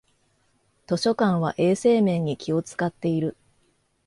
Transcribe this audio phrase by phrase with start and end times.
[0.87, 3.37] 図書館は衛生面に気をつかっている